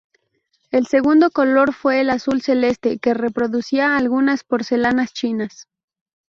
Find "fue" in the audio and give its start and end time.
1.73-1.99